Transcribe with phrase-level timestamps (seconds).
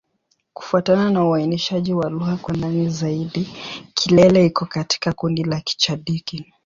[0.53, 3.49] Kufuatana na uainishaji wa lugha kwa ndani zaidi,
[3.93, 6.53] Kilele iko katika kundi la Kichadiki.